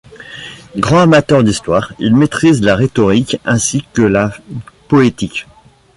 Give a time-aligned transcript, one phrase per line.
[0.77, 4.31] Grand amateur d'Histoire, il maîtrise la rhétorique ainsi que la
[4.87, 5.45] poétique.